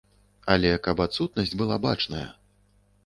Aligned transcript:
Але 0.53 0.71
каб 0.87 1.03
адсутнасць 1.05 1.55
была 1.63 1.79
бачная. 1.87 2.27